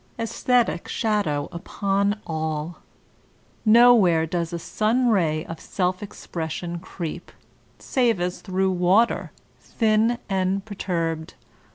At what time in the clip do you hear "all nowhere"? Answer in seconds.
2.25-4.25